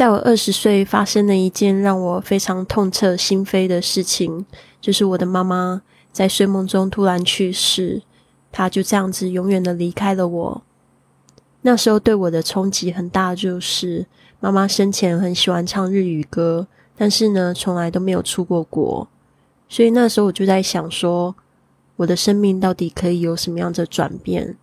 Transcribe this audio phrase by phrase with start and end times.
[0.00, 4.46] 在我二十岁发生了一件让我非常痛彻心扉的事情，
[4.80, 8.00] 就是我的妈妈在睡梦中突然去世，
[8.50, 10.62] 她就这样子永远的离开了我。
[11.60, 14.06] 那时候对我的冲击很大，就是
[14.40, 19.06] 妈妈生前很喜欢唱日语歌，但是呢，从来都没有出过国。
[19.68, 21.36] 所以那时候我就在想说，
[21.96, 24.56] 我的生命到底可以有什么样的转变？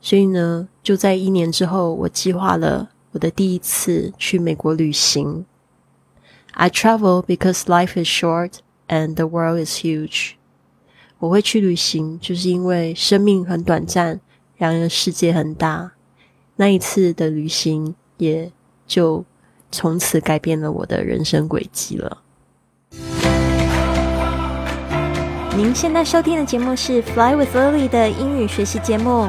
[0.00, 2.90] 所以呢，就在一年之后，我计划了。
[3.12, 5.46] 我的第一次去美国旅行。
[6.52, 8.54] I travel because life is short
[8.88, 10.32] and the world is huge。
[11.18, 14.20] 我会去旅行，就是因为生命很短暂，
[14.56, 15.92] 然而世界很大。
[16.56, 18.50] 那一次的旅行，也
[18.86, 19.24] 就
[19.70, 22.22] 从此改变了我的人生轨迹了。
[25.56, 29.28] 您现在收听的节目是《Fly with Lily》的英语学习节目。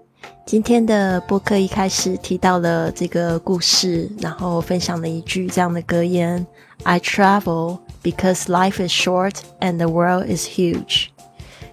[0.50, 6.46] 今天的播客一开始提到了这个故事，然后分享了一句这样的格言：“
[6.84, 11.06] I travel because life is short and the world is huge。”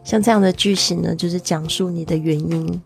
[0.04, 2.82] 像这样的句型呢，就是讲述你的原因。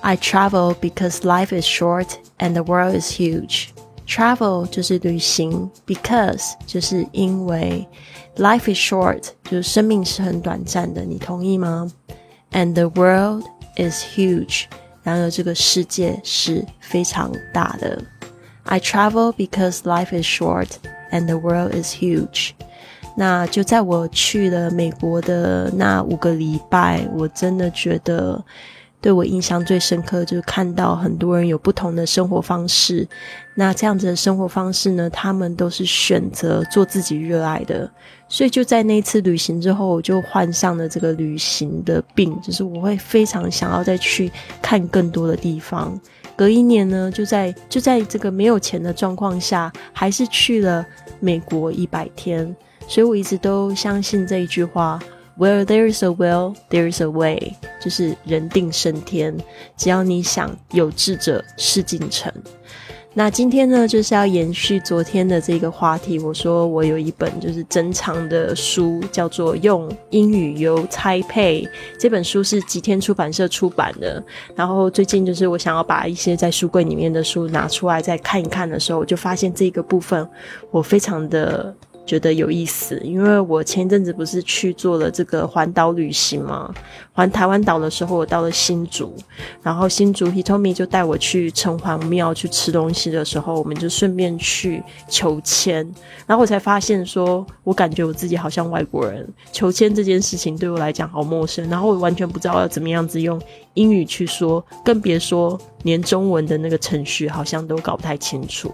[0.00, 7.88] I travel because life is short and the world is huge。Travel 就是旅行，because 就是因为，
[8.36, 11.90] life is short 就是生命是很短暂的，你同意吗？
[12.52, 13.42] And the world
[13.76, 14.66] is huge。
[15.03, 18.01] 然而，这个世界是非常大的。
[18.63, 20.67] I travel because life is short
[21.11, 22.51] and the world is huge。
[23.17, 28.43] 那就在我去了美国的那五个礼拜，我真的觉得。
[29.01, 33.07] 对我印象最深刻就是看到很多人有不同的生活方式，
[33.55, 37.89] 那这样子的生活方式呢，他们都是选择做自己热爱的，
[38.29, 44.31] 所以就在那次旅行之后，我就患上了这个旅行的病，就是我会非常想要再去
[44.61, 45.99] 看更多的地方。
[46.35, 50.85] 隔一年呢，就在就在这个没有钱的状况下，还是去了
[51.19, 52.55] 美国一百天，
[52.87, 54.99] 所以我一直都相信这一句话。
[55.37, 59.35] Where there is a will, there is a way，就是人定胜天，
[59.75, 62.31] 只要你想，有志者事竟成。
[63.13, 66.17] 那今天呢，就是要延续昨天的这个话题。
[66.19, 71.61] 我说我有一本就是珍藏的书，叫做《用英语邮猜配》。
[71.99, 74.23] 这本书是吉天出版社出版的。
[74.55, 80.25] 然后最近就是我想要把一些在书柜里面的书拿出来再看一看的时候，我就发现这个部分
[80.69, 81.75] 我非常的。
[82.05, 86.73] 觉得有意思，因为我前阵子不是去做了这个环岛旅行吗？
[87.21, 89.15] 环台湾岛的时候，我到了新竹，
[89.61, 95.87] 然后新竹 Hitomi 就带我去城隍庙去吃东西的时候，我们就顺便去求签，
[96.25, 103.39] 然后我才发现说，我感觉我自己好像外国人，求签这件事情对我来讲好陌生，然后我完全不知道要怎么样子用
[103.75, 105.61] 英语去说，更别说。
[105.83, 108.71] 连中文的那个程序好像都搞不太清楚。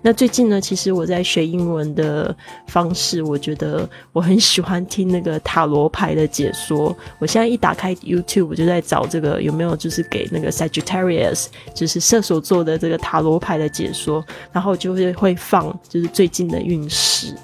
[0.00, 2.34] 那最近呢，其实我在学英文的
[2.66, 6.96] 方式，我觉得我很喜欢听那个塔罗牌的解说。
[7.18, 17.34] 我现在一打开 YouTube，就在找这个有没有就是给那个 Sagittarius，就是射手座的这个塔罗牌的解说，然后就会会放就是最近的运势。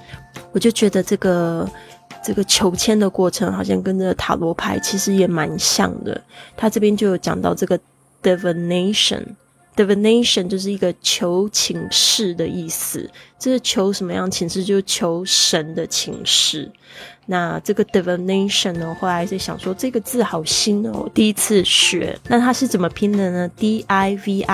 [0.52, 1.68] 我就觉得这个
[2.22, 6.20] 这个求签的过程好像跟这个塔罗牌其实也蛮像的。
[6.56, 7.78] 他这边就有讲到这个
[8.22, 9.22] divination。
[9.74, 13.10] Divination 就是一个求请示的意思。
[13.38, 14.62] 这是求什么样请示？
[14.62, 16.70] 就是求神的请示。
[17.24, 18.94] 那这个 divination 呢？
[19.00, 22.18] 后来在想说，这个字好新哦，第一次学。
[22.28, 24.44] 那它是怎么拼的呢？D-I-V-I-N-A-T-I-O-N。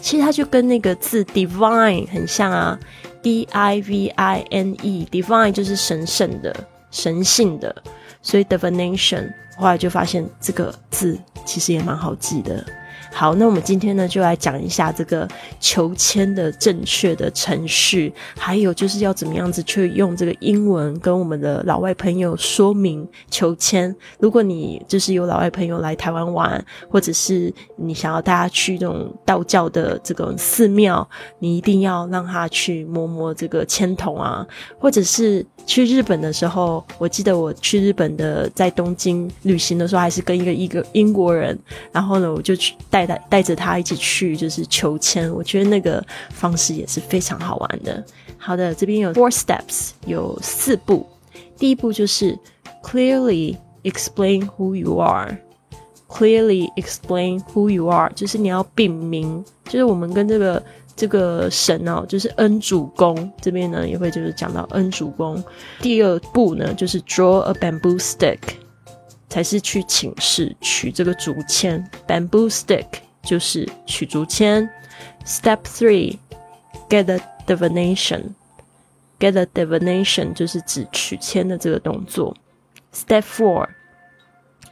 [0.00, 2.78] 其实它就跟那个字 divine 很像啊。
[3.22, 6.54] D-I-V-I-N-E，divine 就是神圣的、
[6.90, 7.74] 神性的。
[8.22, 9.32] 所以 divination。
[9.56, 12.64] 后来就发现这个字其实也蛮好记的。
[13.14, 15.28] 好，那我们今天呢就来讲一下这个
[15.60, 23.94] 求签的正确的程序，还有就是要怎么样子去用这个英文跟我们的老外朋友说明求签。
[24.18, 31.06] 如果你就是有老外朋友来台湾玩，或者是你想要带他去这种道教的这个寺庙，
[31.38, 34.46] 你一定要让他去摸摸这个签筒啊，
[34.78, 35.44] 或者是。
[35.66, 41.58] 去日本的时候，我记得我去日本的在东京旅行的时候，还是跟一个一个英国人，
[41.90, 48.04] 然后呢，我就去带带带着他一起去就是求签，我觉得那个方式也是非常好玩的。
[48.36, 51.06] 好的，这边有 four steps，有四步。
[51.56, 52.38] 第一步就是
[52.82, 55.38] clearly explain who you are。
[56.08, 60.62] Clearly explain who you are，就是你要禀明，就是我们跟这个
[60.94, 65.42] 这个神哦，就是恩主公这边呢，也会就是讲到恩主公。
[65.80, 68.38] 第二步呢，就是 draw a bamboo stick，
[69.28, 71.88] 才是去请示取这个竹签。
[72.06, 72.86] Bamboo stick
[73.22, 74.68] 就是取竹签。
[75.24, 82.36] Step three，get a divination，get a divination 就是指取签的这个动作。
[82.92, 83.68] Step four。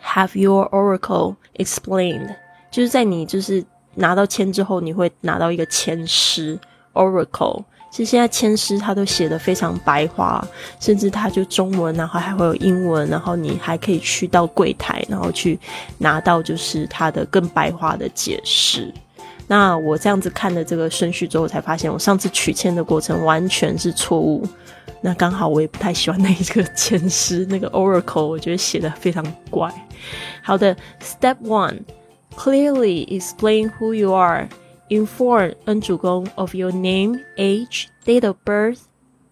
[0.02, 2.34] Have your oracle explained，
[2.70, 3.62] 就是在你就是
[3.94, 6.58] 拿到签之后，你会拿到一个签诗
[6.92, 7.64] oracle。
[7.90, 10.46] 其实现在签诗它都写的非常白话，
[10.78, 15.58] 甚至它就中文，然后还会有英文，然后你还可以去到柜台，然后去
[15.98, 18.94] 拿到就是它的更白话的解释。
[19.48, 24.46] 那我这样子看的这个顺序之后，才发现我上次取签的过程完全是错误。
[25.00, 29.68] 那刚好我也不太喜欢那一个签诗，那个 oracle，我觉得写的非常怪。
[30.44, 31.80] 好的，Step One
[32.35, 34.49] one，clearly explain who you are.
[34.89, 38.81] Inform 恩主公 of your name, age, date of birth,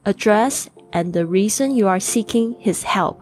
[0.03, 3.17] address, and the reason you are seeking his help.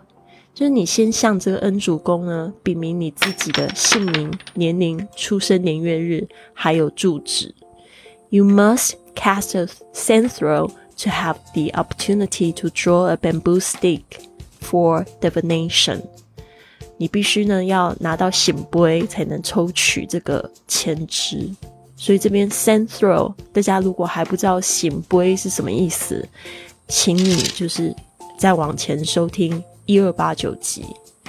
[0.53, 7.53] 就是你先向这个恩主公呢禀明你自己的姓名、年龄、出生年月日，还有住址。
[8.29, 14.03] You must cast a sand throw to have the opportunity to draw a bamboo stick
[14.62, 16.03] for divination.
[16.98, 21.50] 你必须呢要拿到醒杯才能抽取这个签支，
[21.96, 26.26] 所以这边 send throw，大家如果还不知道醒杯是什么意思，
[26.88, 27.94] 请你就是
[28.38, 30.84] 再往前收听一二八九集。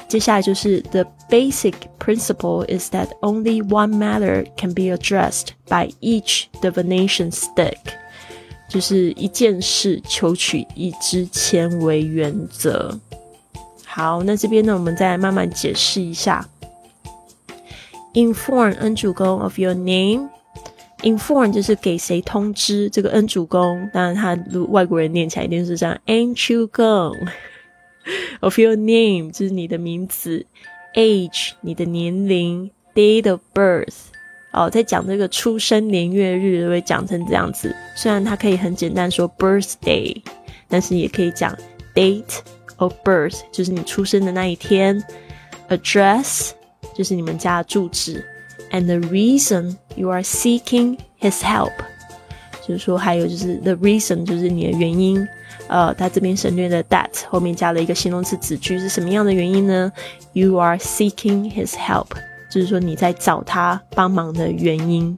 [0.07, 7.29] 接下来就是 the basic principle is that only one matter can be addressed by each divination
[7.29, 7.75] stick，
[8.69, 12.97] 就是一件事求取一支签为原则。
[13.97, 16.47] 好，那这边呢，我们再慢慢解释一下。
[18.13, 20.29] Inform 恩主公 of your name。
[21.01, 25.97] Inform 就是给谁通知这个恩主公，当然他如外国人念起来一定是这样。
[26.05, 27.11] n 主公
[28.41, 30.45] of your name 就是你的名字
[30.93, 33.95] ，age 你的年龄，date of birth
[34.53, 37.75] 哦，在讲这个出生年月日会讲成这样子。
[37.95, 40.21] 虽然它可以很简单说 birthday，
[40.67, 41.57] 但是也可以讲
[41.97, 42.41] date。
[42.79, 45.03] Of birth 就是你出生的那一天
[45.67, 46.51] ，address
[46.93, 48.23] 就是你们家的住址
[48.69, 51.71] ，and the reason you are seeking his help，
[52.61, 55.27] 就是说还有就是 the reason 就是你的原因，
[55.67, 59.91] 呃，他这边省略的 that 后面加了一个形容词子句是什么样的原因呢
[60.33, 62.09] ？You are seeking his help，
[62.51, 65.17] 就是说你在找他帮忙的原因。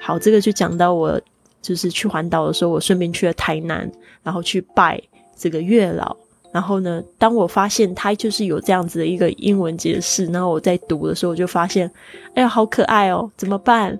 [0.00, 1.20] 好，这个就讲到我
[1.60, 3.90] 就是去环岛的时候，我顺便去了台南，
[4.22, 5.02] 然后去拜
[5.36, 6.16] 这个月老。
[6.52, 7.02] 然后呢？
[7.18, 11.90] 当我发现它就是有这样子的一个英文解释，然后我在读的时候，我就发现，
[12.36, 13.28] 哎呀，好可爱哦！
[13.36, 13.98] 怎么办？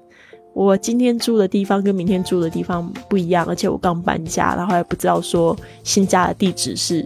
[0.53, 7.05] 我今天住的地方跟明天住的地方不一样，而且我刚搬家，然后还不知道说新家的地址是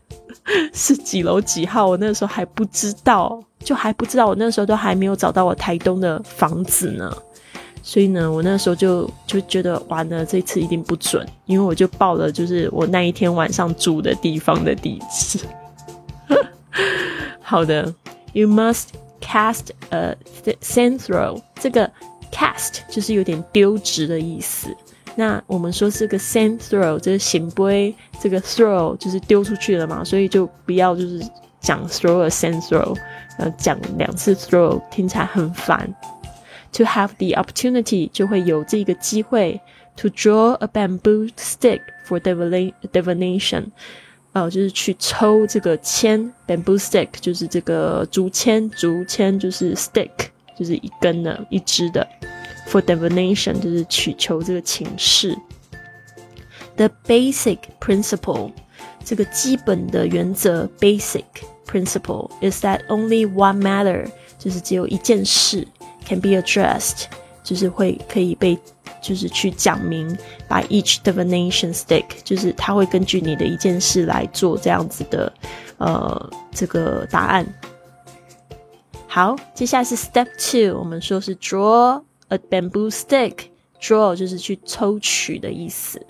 [0.72, 1.86] 是几楼几号。
[1.86, 7.14] 我那时候还不知道，就还不知道，我那时候都还没有找到我台东的房子呢。
[7.90, 15.38] 所以呢，我那时候就就觉得完了，这次一定不准，因为我就报了，就是我那一天晚上住的地方的地址。
[17.40, 17.90] 好的
[18.34, 18.88] ，You must
[19.22, 20.14] cast a
[20.60, 21.40] sand throw。
[21.58, 21.90] 这个
[22.30, 24.68] cast 就是有点丢掷的意思。
[25.16, 31.26] 那我们说是个 sand throw，这是行杯，这个 throw 就是丢出去了嘛，所以就不要就是
[31.58, 32.94] 讲 throw a sand throw，
[33.38, 35.90] 呃，讲两次 throw 听起来很烦。
[36.73, 39.61] To have the opportunity 就会有这个机会，
[39.95, 43.65] to draw a bamboo stick for divination，
[44.31, 50.09] 呃，就是去抽这个签，bamboo stick 就是这个竹签，竹签就是 stick
[50.57, 52.07] 就是一根的，一支的，
[52.67, 55.37] for divination 就是去求这个情事。
[56.75, 58.51] The basic principle
[59.05, 61.25] 这个基本的原则，basic
[61.67, 64.07] principle is that only one matter
[64.39, 65.67] 就是只有一件事。
[66.07, 67.05] can be addressed，
[67.43, 68.57] 就是会可以被
[69.01, 70.07] 就是去讲明，
[70.47, 75.33] by each divination stick，就是他会根据你的一件事来做这样子的
[75.77, 77.45] 呃这个答案。
[79.07, 86.01] 好，接下来是 step two，我们说是 draw a bamboo stick，draw 就是去抽取的意思。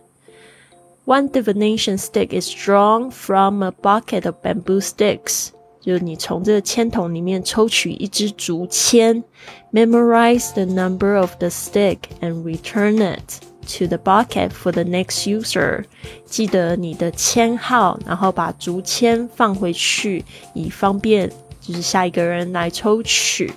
[1.06, 5.50] One divination stick is drawn from a bucket of bamboo sticks。
[5.88, 9.24] 就是你从这个签筒里面抽取一支竹签，
[9.72, 15.84] memorize the number of the stick and return it to the bucket for the next user。
[16.26, 20.24] 记得你的签号，然后把竹签放回去，
[20.54, 23.54] 以方便就是下一个人来抽取。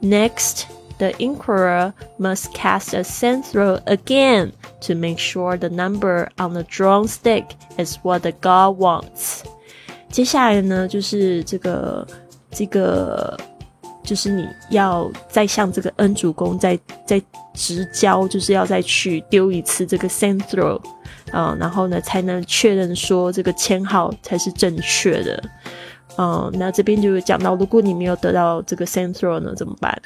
[0.00, 6.62] Next。the inquirer must cast a sand throw again to make sure the number on the
[6.62, 7.44] drawn stick
[7.76, 9.42] is what the god wants.
[10.09, 12.07] 接下来呢，就是这个
[12.51, 13.37] 这个，
[14.03, 17.21] 就是你要再向这个恩主公再再
[17.53, 20.77] 直交，就是要再去丢一次这个 sand throw，
[21.31, 25.43] 啊、呃，然后呢才能确认说这个签号才是正确的。
[26.17, 30.01] 嗯、那这边就有讲到，如果你没有得到这个 sand throw 呢，怎么办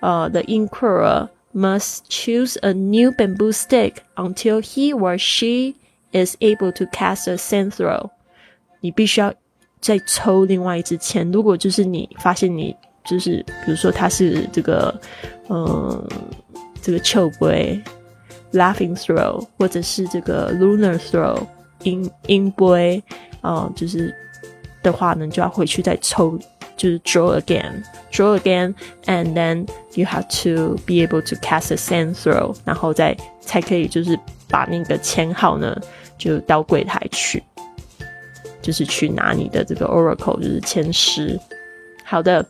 [0.00, 5.74] ？uh, the inquirer must choose a new bamboo stick until he or she
[6.12, 8.08] is able to cast a sand throw。
[8.80, 9.32] 你必须要
[9.80, 11.30] 再抽另外一支签。
[11.30, 15.00] 如果就是你发现你就是比如说它是这个，
[15.48, 16.08] 嗯，
[16.82, 17.80] 这个秋龟
[18.52, 21.38] laughing throw，或者是这个 lunar throw
[21.82, 22.76] 音音波，
[23.40, 24.14] 啊，就是
[24.82, 26.38] 的话呢，就要回去再抽。
[26.76, 32.14] 就是 draw again, draw again, and then you have to be able to cast a sand
[32.14, 34.18] throw，然后再才可以就是
[34.48, 35.78] 把那个签号呢
[36.16, 37.42] 就到柜台去，
[38.60, 41.38] 就是去拿你的这个 oracle，就是签诗。
[42.04, 42.44] 好的，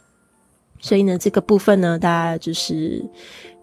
[0.81, 3.05] 所以呢这个部分呢，大家就是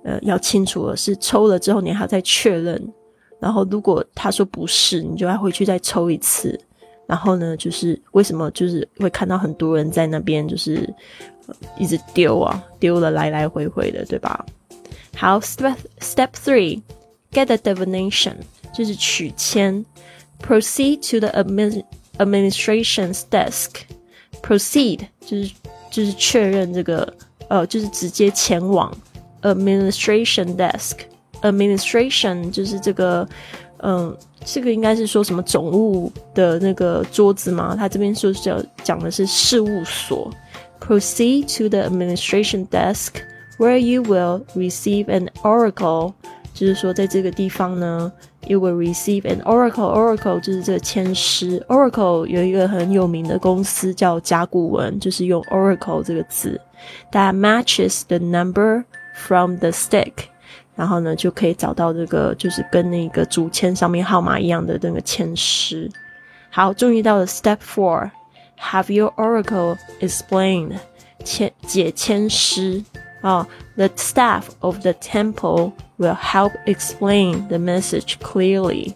[0.03, 2.93] 呃要清楚的是抽了之后你还要再确认，
[3.39, 6.59] 然后如果他说不是，你就要回去再抽一次。
[7.07, 10.93] 然后呢，就是为什么就是会看到很多人在那边就是
[11.77, 14.45] 一直丢啊，丢了来来回回的，对吧？
[15.15, 16.81] 好，step step three
[17.31, 18.33] get a divination，
[18.73, 19.85] 就是取签
[20.45, 21.81] ，proceed to the admin
[22.18, 25.52] administration's desk。proceed 就是
[25.90, 27.12] 就是确认这个
[27.48, 28.92] 呃，就是直接前往
[29.42, 33.28] administration desk。administration 就是这个。
[33.84, 37.74] 嗯，这个应该是说什么总务的那个桌子吗？
[37.76, 40.32] 他这边说是要讲的是事务所。
[40.78, 43.14] Proceed to the administration desk
[43.58, 46.12] where you will receive an oracle，
[46.57, 48.11] 就是说在这个地方呢
[48.47, 49.93] ，you will receive an oracle。
[49.93, 51.63] Oracle 就是这个签诗。
[51.69, 56.59] Oracle 有一个很有名的公司叫甲骨文，就是用 Oracle 这个字
[57.11, 60.13] ，that matches the number from the stick。
[60.75, 65.87] 然后呢，就可以找到这个，就是跟那个竹签上面号码一样的那个签诗。
[66.49, 70.73] 好，终于到了 Step Four，Have your oracle explained，
[71.23, 72.83] 签解签诗
[73.27, 73.47] 啊。
[73.75, 78.93] The staff of the temple will help explain the message clearly。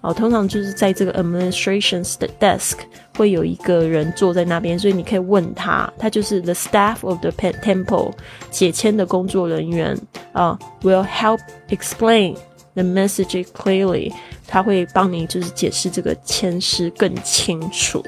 [0.00, 2.76] 哦，通常就是在这个 administration's 的 desk
[3.16, 8.12] 会有一个人坐在那边，所以你可以问他，他就是 the staff of the temple
[8.50, 9.98] 解签的工作人员
[10.32, 12.36] 啊，will help explain
[12.74, 14.12] the message clearly，
[14.46, 18.04] 他会帮你就是解释这个签诗更清楚。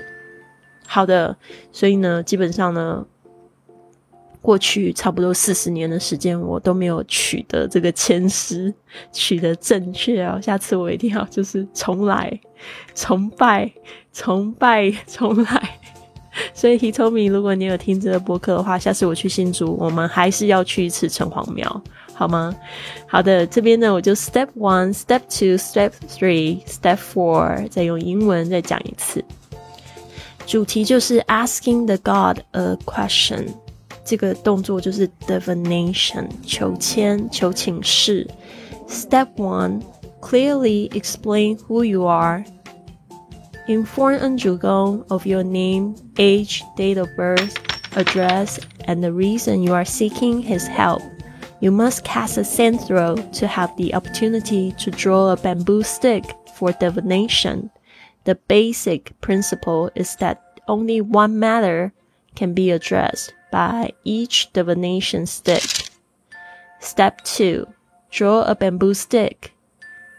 [0.87, 1.35] 好的，
[1.73, 3.06] 所以呢，基本上呢。
[4.47, 8.73] 过去差不多四十年的时间，我都没有取得这个签诗
[9.11, 10.41] 取得正确啊！
[10.41, 12.41] 下次我一定要就是重来，
[12.95, 13.69] 崇拜，
[14.12, 15.71] 崇拜，重来。
[16.55, 21.83] 所以 He told me，如果你有听这个播客的话，下次我去新竹，我们还是要去一次城隍庙，
[22.15, 22.55] 好吗？
[23.09, 29.25] 好的，这边呢，我就 Step One、Step Two、Step Three、Step Four，再用英文再讲一次。
[30.47, 33.49] 主题就是 Asking the God a question。
[34.05, 38.27] 这个动作就是 divination 求签求请示。
[38.88, 39.81] Step one,
[40.22, 42.43] clearly explain who you are.
[43.67, 47.55] Inform 恩主公 of your name, age, date of birth,
[47.96, 51.01] address, and the reason you are seeking his help.
[51.62, 56.25] You must cast a sand throw to have the opportunity to draw a bamboo stick
[56.55, 57.70] for divination.
[58.25, 61.93] The basic principle is that only one matter
[62.36, 65.88] can be addressed by each divination stick.
[66.78, 67.66] Step 2.
[68.10, 69.54] Draw a bamboo stick.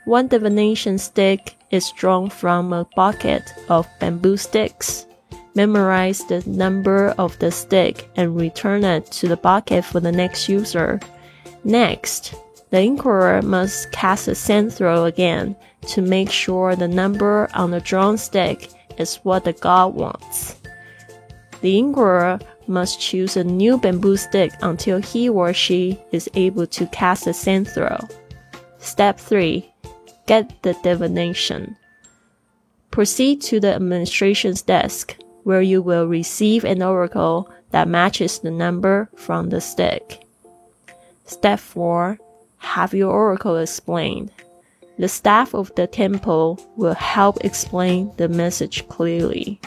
[0.05, 5.05] One divination stick is drawn from a bucket of bamboo sticks.
[5.53, 10.49] Memorize the number of the stick and return it to the bucket for the next
[10.49, 10.99] user.
[11.63, 12.33] Next,
[12.71, 15.55] the inquirer must cast a sand throw again
[15.93, 20.55] to make sure the number on the drawn stick is what the god wants.
[21.61, 26.87] The inquirer must choose a new bamboo stick until he or she is able to
[26.87, 27.97] cast a sand throw.
[28.79, 29.69] Step 3.
[30.25, 31.77] Get the divination.
[32.91, 39.09] Proceed to the administration's desk where you will receive an oracle that matches the number
[39.15, 40.21] from the stick.
[41.25, 42.17] Step 4.
[42.57, 44.31] Have your oracle explained.
[44.97, 49.61] The staff of the temple will help explain the message clearly.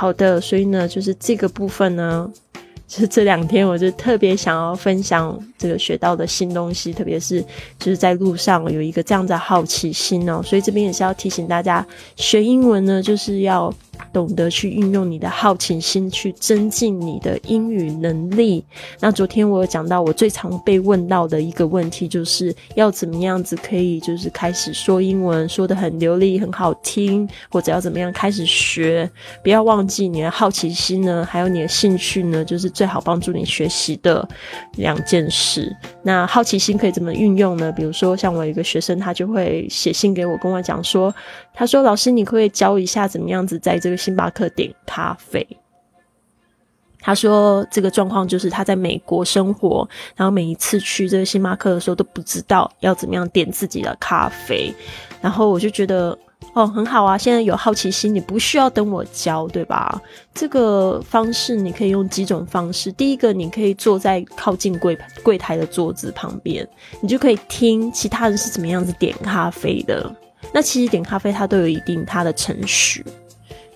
[0.00, 2.32] 好的，所以呢，就是这个部分呢，
[2.86, 7.42] 就是这两天，我就特别想要分享这个学到的新东西，特别是
[7.80, 13.74] 就是在路上有一个这样的好奇心哦，所以这边也是要提醒大家，学英文呢，就是要。
[14.12, 18.64] 懂得去运用你的好奇心去增进你的英语能力。
[19.00, 29.10] 那昨天我有讲到，我最常被问到的一个问题，就是要怎么样子可以就是开始说英文，说的很流利、很好听，或者要怎么样开始学？
[29.42, 34.26] 不要忘记你的好奇心呢，还有你的兴趣呢，就是最好帮助你学习的
[34.76, 35.74] 两件事。
[36.02, 37.70] 那好奇心可以怎么运用呢？
[37.72, 41.14] 比如说，像我有一个学生，他就会写信给我，跟我讲说，
[41.58, 45.44] 他说：“老师，你可不可以教一下怎么样子在这个。”星巴克点咖啡，
[47.00, 54.72] 他说这个状况就是他在美国生活，然后每一次去这个星巴克的时候都不知道要怎么样点自己的咖啡，
[55.20, 56.16] 然后我就觉得
[56.52, 60.00] 哦很好啊，现在有好奇心，你不需要等我教，对吧？
[60.32, 66.66] 这个方式你可以用几种方式，第一个你可以坐在靠近柜柜台的桌子旁边，
[67.00, 70.08] 你就可以听其他人是怎么样子点咖啡的。
[70.52, 73.04] 那其实点咖啡它都有一定它的程序。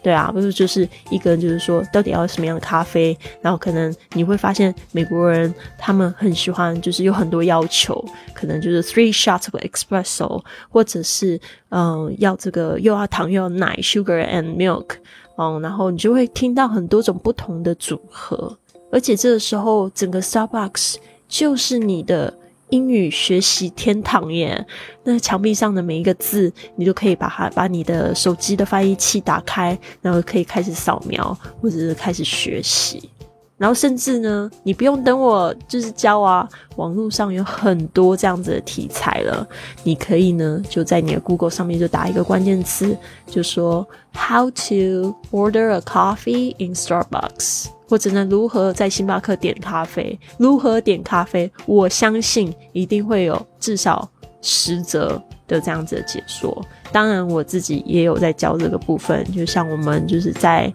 [0.02, 14.96] 对啊，不是就是一个人，就是说到底要什么样的咖啡，然后可能你会发现美国人他们很喜欢，就是有很多要求，可能就是 three shots of espresso，或者是嗯要这个又要糖又要奶 sugar and milk，
[15.38, 18.58] 嗯，然后你就会听到很多种不同的组合，
[18.90, 20.96] 而且这个时候整个 Starbucks
[21.28, 22.41] 就是你的。
[22.72, 24.66] 英语学习天堂耶！
[25.04, 33.10] 那墙壁上的每一个字，你都可以把它把你的手机的翻译器打开，然后可以开始扫描，或者是开始学习。
[33.58, 39.46] 然后甚至呢，你不用等我就是教啊，网络上有很多这样子的题材了。
[39.84, 47.66] 你可以呢，就在你的 Google 上面就打一个关键词，就说 How to order a coffee in Starbucks。
[47.92, 50.18] 我只能，如何在星巴克点咖啡？
[50.38, 51.52] 如何点咖啡？
[51.66, 56.64] 我相信一定会有至少十则的这样子的解说。
[56.90, 59.22] 当然，我自己也有在教这个部分。
[59.30, 60.72] 就像我们就是在，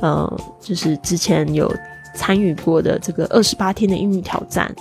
[0.00, 1.70] 呃，就是之前有
[2.14, 4.74] 参与过的这个二十八天的英语挑战。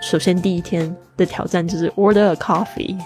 [0.00, 2.98] 首先第一天的挑战就是 order a coffee。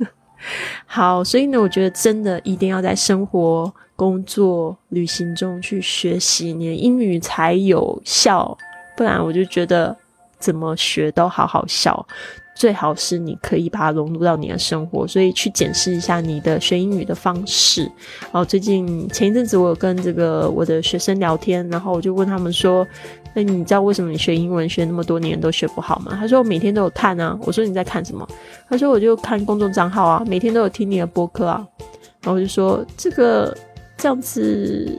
[0.86, 3.70] 好，所以呢，我觉得真的一定要在生活。
[3.96, 8.56] 工作、旅行中去学习，你的英语才有效。
[8.96, 9.96] 不然，我就觉得
[10.38, 12.06] 怎么学都好好笑。
[12.54, 17.86] 最好是你可以把它融入到你的生活，所以去检视一下你的学英语的方式。
[18.32, 22.86] 哦，最近前一阵子我有跟这个我的学生聊天，然后我就问他们说
[23.34, 28.26] ：“那你知道为什么你学英文学那么多年都学不好吗？”他说：“我每天都有看啊。”我说：“你在看什么？”
[28.70, 31.66] 他说：“我就看公众账号啊，每天都有听你的播客啊。”
[32.24, 33.54] 然后我就说：“这个。”
[33.96, 34.98] 这样子，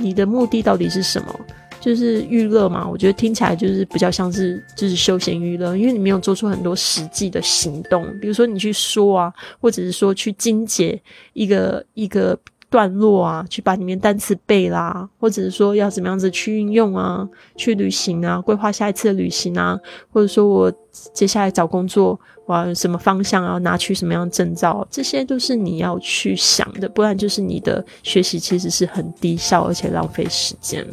[0.00, 1.40] 你的目的到底是什么？
[1.80, 2.86] 就是娱乐嘛？
[2.88, 11.00] 我觉得听起来就是比较像是就是休闲娱乐，因为你没有做出很多实际的行动，比如说你去说啊，或者是说去精简
[11.34, 12.36] 一个一个
[12.70, 19.78] 段落啊，去把里面单词背啦，或者是说要怎么样子去运用啊，去旅行啊，规划下一次的旅行啊，
[20.12, 20.72] 或者说我
[21.12, 22.18] 接下来找工作。
[22.46, 23.58] 哇，什么方向啊？
[23.58, 24.86] 拿取什么样的证照？
[24.90, 30.86] 这些都是你要去想的，不然就是你的学习其实是很低效，而且浪费时间。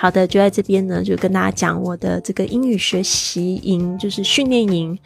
[0.00, 4.98] 好的，就在这边呢，就跟大家讲我的这个英语学习营，就是训练营。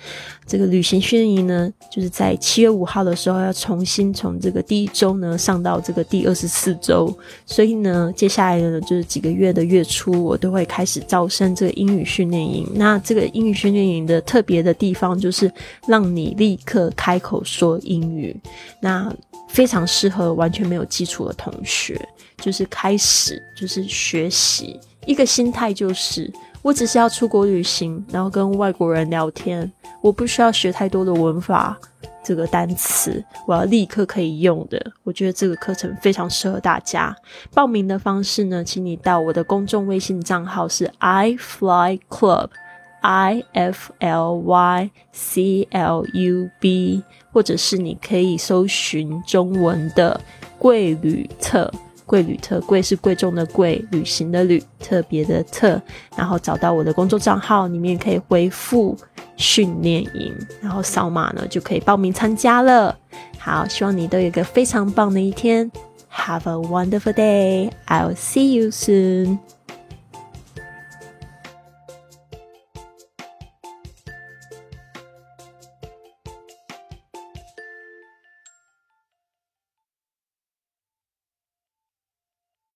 [0.46, 7.12] 这个旅行训练营呢，就是在七月五号的时候要重新从这个第一周呢上到这个第二十四周。
[7.44, 12.64] 所以呢，接下来呢就是几个月的月初，我都会开始招生这个英语训练营。
[12.76, 15.52] 那这个英语训练营的特别的地方，就是
[15.88, 18.36] 让你立刻开口说英语。
[18.78, 19.12] 那
[19.48, 22.00] 非常适合完全没有基础的同学。
[22.38, 29.70] 就是开始，就是学习一个心态，就是我只是要出国旅行，然后跟外国人聊天，
[30.00, 31.78] 我不需要学太多的文法
[32.22, 34.92] 这个单词，我要立刻可以用的。
[35.02, 37.14] 我觉得这个课程非常适合大家。
[37.52, 50.18] 报名的方式呢，请你到我的公众微信账号是 i fly club，i f l y c l u b，或者是你可以搜寻中文的
[50.58, 51.70] 贵旅册。
[52.06, 55.80] 贵旅特贵是贵重的贵，旅行的旅，特别的特。
[56.16, 58.96] 然后找到我的工作账号，里面可以回复
[59.36, 62.96] 训练营，然后扫码呢就可以报名参加了。
[63.38, 65.70] 好，希望你都有一个非常棒的一天
[66.12, 67.70] Have a wonderful day.
[67.86, 69.38] I'll see you soon.